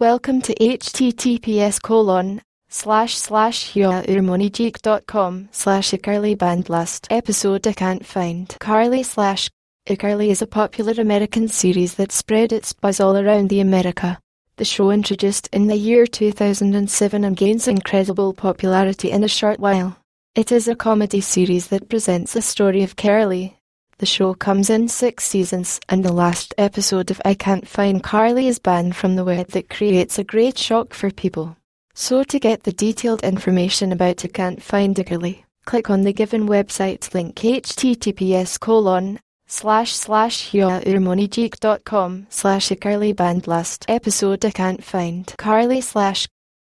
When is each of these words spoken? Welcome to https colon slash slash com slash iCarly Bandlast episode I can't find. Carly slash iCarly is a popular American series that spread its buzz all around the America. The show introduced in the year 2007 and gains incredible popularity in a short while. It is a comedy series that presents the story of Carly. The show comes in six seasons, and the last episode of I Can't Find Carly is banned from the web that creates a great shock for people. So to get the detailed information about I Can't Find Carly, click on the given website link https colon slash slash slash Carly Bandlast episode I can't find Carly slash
Welcome 0.00 0.42
to 0.42 0.54
https 0.56 1.80
colon 1.80 2.42
slash 2.68 3.16
slash 3.16 3.74
com 5.06 5.48
slash 5.52 5.90
iCarly 5.92 6.36
Bandlast 6.36 7.06
episode 7.10 7.64
I 7.68 7.74
can't 7.74 8.04
find. 8.04 8.56
Carly 8.58 9.04
slash 9.04 9.48
iCarly 9.86 10.30
is 10.30 10.42
a 10.42 10.48
popular 10.48 11.00
American 11.00 11.46
series 11.46 11.94
that 11.94 12.10
spread 12.10 12.52
its 12.52 12.72
buzz 12.72 12.98
all 12.98 13.16
around 13.16 13.50
the 13.50 13.60
America. 13.60 14.18
The 14.56 14.64
show 14.64 14.90
introduced 14.90 15.48
in 15.52 15.68
the 15.68 15.76
year 15.76 16.08
2007 16.08 17.24
and 17.24 17.36
gains 17.36 17.68
incredible 17.68 18.32
popularity 18.32 19.12
in 19.12 19.22
a 19.22 19.28
short 19.28 19.60
while. 19.60 19.96
It 20.34 20.50
is 20.50 20.66
a 20.66 20.74
comedy 20.74 21.20
series 21.20 21.68
that 21.68 21.88
presents 21.88 22.32
the 22.32 22.42
story 22.42 22.82
of 22.82 22.96
Carly. 22.96 23.60
The 23.98 24.06
show 24.06 24.34
comes 24.34 24.70
in 24.70 24.88
six 24.88 25.24
seasons, 25.24 25.80
and 25.88 26.04
the 26.04 26.12
last 26.12 26.52
episode 26.58 27.10
of 27.10 27.20
I 27.24 27.34
Can't 27.34 27.68
Find 27.68 28.02
Carly 28.02 28.48
is 28.48 28.58
banned 28.58 28.96
from 28.96 29.14
the 29.14 29.24
web 29.24 29.48
that 29.48 29.70
creates 29.70 30.18
a 30.18 30.24
great 30.24 30.58
shock 30.58 30.92
for 30.94 31.10
people. 31.10 31.56
So 31.94 32.24
to 32.24 32.40
get 32.40 32.64
the 32.64 32.72
detailed 32.72 33.22
information 33.22 33.92
about 33.92 34.24
I 34.24 34.28
Can't 34.28 34.60
Find 34.60 34.98
Carly, 35.06 35.44
click 35.64 35.90
on 35.90 36.02
the 36.02 36.12
given 36.12 36.48
website 36.48 37.14
link 37.14 37.36
https 37.36 38.58
colon 38.58 39.20
slash 39.46 39.92
slash 39.92 40.50
slash 42.30 42.72
Carly 42.80 43.14
Bandlast 43.14 43.84
episode 43.86 44.44
I 44.44 44.50
can't 44.50 44.82
find 44.82 45.32
Carly 45.38 45.80
slash 45.80 46.26